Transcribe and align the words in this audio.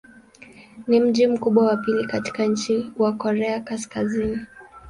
Ni 0.87 0.99
mji 0.99 1.27
mkubwa 1.27 1.65
wa 1.65 1.77
pili 1.77 2.05
katika 2.07 2.45
nchi 2.45 2.91
wa 2.97 3.13
Korea 3.13 3.59
Kaskazini. 3.59 4.39